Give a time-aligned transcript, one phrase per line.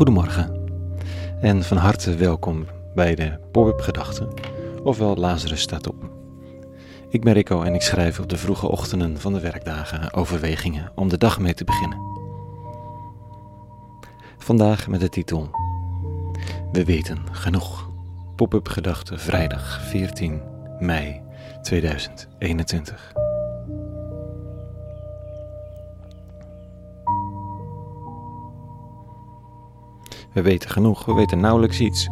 [0.00, 0.68] Goedemorgen
[1.40, 4.28] en van harte welkom bij de Pop-up Gedachten,
[4.82, 6.10] ofwel Lazarus staat op.
[7.08, 11.08] Ik ben Rico en ik schrijf op de vroege ochtenden van de werkdagen overwegingen om
[11.08, 11.98] de dag mee te beginnen.
[14.38, 15.50] Vandaag met de titel
[16.72, 17.90] We weten genoeg.
[18.36, 20.42] Pop-up Gedachten vrijdag 14
[20.78, 21.22] mei
[21.62, 23.19] 2021.
[30.32, 32.08] We weten genoeg, we weten nauwelijks iets.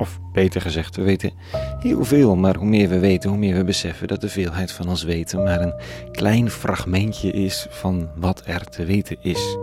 [0.00, 1.30] Of beter gezegd, we weten
[1.78, 4.88] heel veel, maar hoe meer we weten, hoe meer we beseffen dat de veelheid van
[4.88, 5.74] ons weten maar een
[6.12, 9.56] klein fragmentje is van wat er te weten is.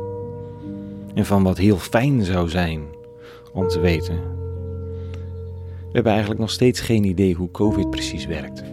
[1.14, 2.82] En van wat heel fijn zou zijn
[3.54, 4.20] om te weten.
[5.80, 8.64] We hebben eigenlijk nog steeds geen idee hoe COVID precies werkt.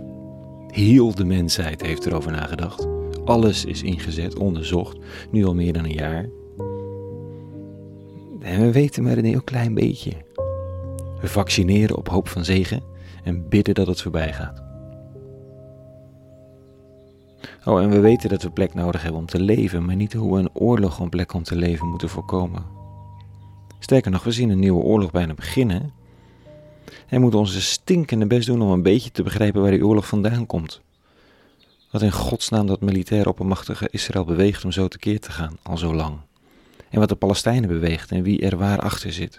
[0.66, 2.86] Heel de mensheid heeft erover nagedacht.
[3.24, 4.98] Alles is ingezet, onderzocht,
[5.30, 6.28] nu al meer dan een jaar.
[8.42, 10.12] En we weten maar een heel klein beetje.
[11.20, 12.82] We vaccineren op hoop van zegen
[13.24, 14.62] en bidden dat het voorbij gaat.
[17.64, 20.34] Oh, en we weten dat we plek nodig hebben om te leven, maar niet hoe
[20.34, 22.64] we een oorlog om plek om te leven moeten voorkomen.
[23.78, 25.92] Sterker nog, we zien een nieuwe oorlog bijna beginnen.
[27.08, 30.46] En moeten onze stinkende best doen om een beetje te begrijpen waar die oorlog vandaan
[30.46, 30.80] komt.
[31.90, 35.94] Wat in godsnaam dat militair oppermachtige Israël beweegt om zo tekeer te gaan, al zo
[35.94, 36.18] lang
[36.92, 39.38] en wat de Palestijnen beweegt en wie er waar achter zit.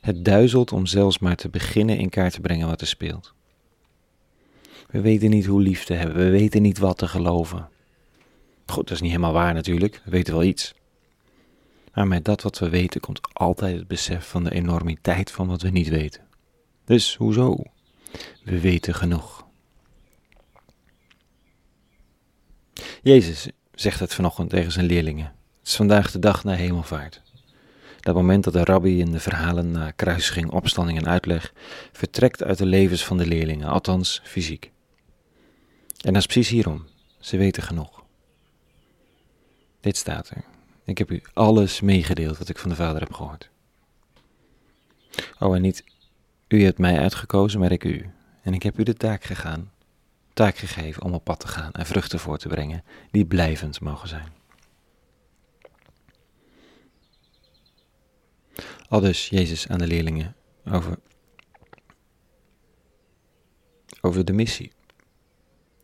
[0.00, 3.34] Het duizelt om zelfs maar te beginnen in kaart te brengen wat er speelt.
[4.90, 7.68] We weten niet hoe lief te hebben, we weten niet wat te geloven.
[8.66, 10.74] Goed, dat is niet helemaal waar natuurlijk, we weten wel iets.
[11.94, 15.62] Maar met dat wat we weten komt altijd het besef van de enormiteit van wat
[15.62, 16.22] we niet weten.
[16.84, 17.62] Dus hoezo?
[18.44, 19.46] We weten genoeg.
[23.02, 25.36] Jezus zegt het vanochtend tegen zijn leerlingen.
[25.68, 27.22] Is vandaag de dag na hemelvaart.
[28.00, 31.52] Dat moment dat de rabbi in de verhalen na kruisiging, opstanding en uitleg
[31.92, 34.72] vertrekt uit de levens van de leerlingen, althans fysiek.
[36.00, 36.86] En dat is precies hierom.
[37.18, 38.04] Ze weten genoeg.
[39.80, 40.44] Dit staat er.
[40.84, 43.50] Ik heb u alles meegedeeld wat ik van de Vader heb gehoord.
[45.38, 45.84] Oh, en niet
[46.48, 48.10] u hebt mij uitgekozen, maar ik u.
[48.42, 49.70] En ik heb u de taak gegaan,
[50.34, 54.08] taak gegeven om op pad te gaan en vruchten voor te brengen die blijvend mogen
[54.08, 54.37] zijn.
[58.88, 60.98] Al dus Jezus aan de leerlingen over,
[64.00, 64.72] over de missie.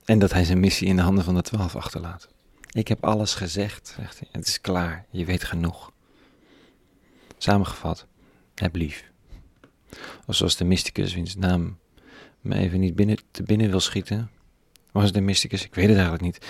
[0.04, 2.28] En dat hij zijn missie in de handen van de twaalf achterlaat.
[2.70, 4.28] Ik heb alles gezegd, zegt hij.
[4.32, 5.92] Het is klaar, je weet genoeg.
[7.38, 8.06] Samengevat,
[8.54, 9.12] heb lief.
[10.26, 11.78] Of zoals de mysticus, wiens naam
[12.40, 14.30] me even niet binnen, te binnen wil schieten.
[14.92, 15.64] Was de mysticus?
[15.64, 16.46] Ik weet het eigenlijk niet.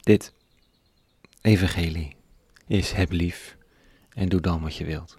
[0.00, 0.32] Dit
[1.40, 2.16] evangelie
[2.66, 3.56] is heb lief
[4.08, 5.18] en doe dan wat je wilt.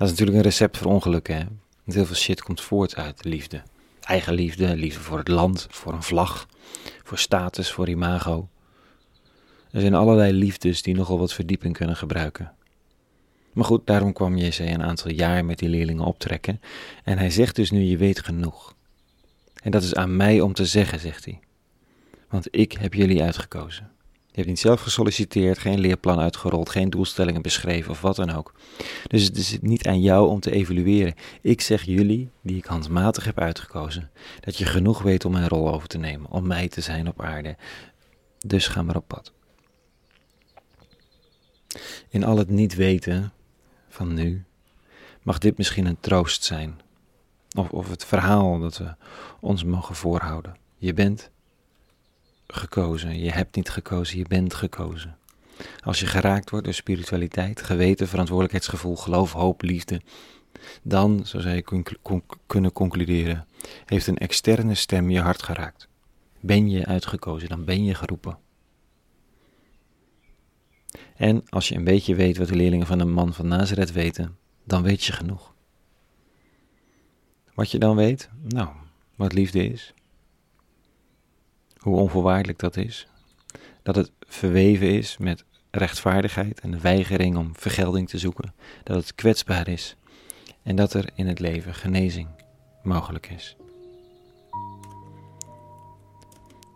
[0.00, 1.36] Dat is natuurlijk een recept voor ongelukken.
[1.36, 1.44] Hè?
[1.84, 3.62] Want heel veel shit komt voort uit de liefde.
[4.00, 6.48] Eigen liefde, liefde voor het land, voor een vlag,
[7.02, 8.48] voor status, voor imago.
[9.70, 12.52] Er zijn allerlei liefdes die nogal wat verdieping kunnen gebruiken.
[13.52, 16.60] Maar goed, daarom kwam JC een aantal jaar met die leerlingen optrekken.
[17.04, 18.74] En hij zegt dus nu, je weet genoeg.
[19.62, 21.40] En dat is aan mij om te zeggen, zegt hij.
[22.28, 23.90] Want ik heb jullie uitgekozen.
[24.30, 28.54] Je hebt niet zelf gesolliciteerd, geen leerplan uitgerold, geen doelstellingen beschreven of wat dan ook.
[29.06, 31.14] Dus het is niet aan jou om te evalueren.
[31.40, 34.10] Ik zeg jullie, die ik handmatig heb uitgekozen,
[34.40, 37.22] dat je genoeg weet om mijn rol over te nemen, om mij te zijn op
[37.22, 37.56] aarde.
[38.46, 39.32] Dus ga maar op pad.
[42.08, 43.32] In al het niet weten
[43.88, 44.44] van nu,
[45.22, 46.80] mag dit misschien een troost zijn.
[47.56, 48.94] Of, of het verhaal dat we
[49.40, 50.56] ons mogen voorhouden.
[50.76, 51.30] Je bent
[52.52, 53.20] gekozen.
[53.20, 55.18] Je hebt niet gekozen, je bent gekozen.
[55.80, 60.00] Als je geraakt wordt door spiritualiteit, geweten, verantwoordelijkheidsgevoel, geloof, hoop, liefde,
[60.82, 61.82] dan, zo zou je
[62.46, 63.46] kunnen concluderen,
[63.84, 65.88] heeft een externe stem je hart geraakt.
[66.40, 68.38] Ben je uitgekozen, dan ben je geroepen.
[71.16, 74.36] En als je een beetje weet wat de leerlingen van een man van Nazareth weten,
[74.64, 75.54] dan weet je genoeg.
[77.54, 78.30] Wat je dan weet?
[78.42, 78.68] Nou,
[79.16, 79.94] wat liefde is,
[81.80, 83.06] hoe onvoorwaardelijk dat is.
[83.82, 88.54] Dat het verweven is met rechtvaardigheid en de weigering om vergelding te zoeken.
[88.82, 89.96] Dat het kwetsbaar is
[90.62, 92.28] en dat er in het leven genezing
[92.82, 93.56] mogelijk is.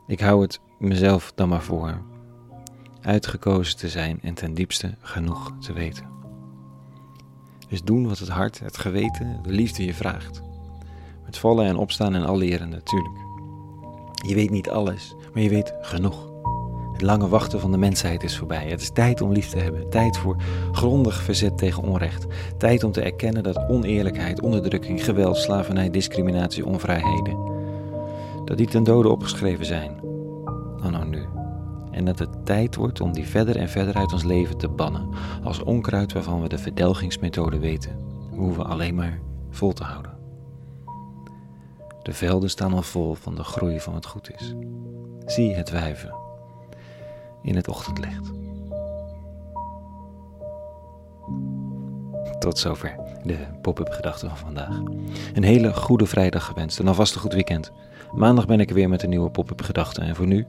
[0.06, 2.02] Ik hou het mezelf dan maar voor
[3.00, 6.12] uitgekozen te zijn en ten diepste genoeg te weten.
[7.68, 10.42] Dus doen wat het hart, het geweten, de liefde je vraagt.
[11.24, 13.23] Met vallen en opstaan en al leren natuurlijk.
[14.26, 16.32] Je weet niet alles, maar je weet genoeg.
[16.92, 18.68] Het lange wachten van de mensheid is voorbij.
[18.68, 19.90] Het is tijd om lief te hebben.
[19.90, 20.36] Tijd voor
[20.72, 22.26] grondig verzet tegen onrecht.
[22.58, 27.36] Tijd om te erkennen dat oneerlijkheid, onderdrukking, geweld, slavernij, discriminatie, onvrijheden.
[28.44, 30.00] Dat die ten dode opgeschreven zijn.
[30.76, 31.22] Oh nou nu.
[31.90, 35.08] En dat het tijd wordt om die verder en verder uit ons leven te bannen.
[35.44, 37.96] Als onkruid waarvan we de verdelgingsmethode weten.
[38.30, 40.13] We alleen maar vol te houden.
[42.04, 44.54] De velden staan al vol van de groei van wat goed is.
[45.26, 46.14] Zie het wijven
[47.42, 48.30] in het ochtendlicht.
[52.38, 54.80] Tot zover de pop-up gedachten van vandaag.
[55.34, 57.72] Een hele goede vrijdag gewenst en alvast een goed weekend.
[58.12, 60.46] Maandag ben ik weer met een nieuwe pop-up gedachten en voor nu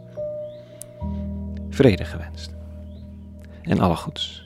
[1.70, 2.54] vrede gewenst.
[3.62, 4.45] En alle goeds.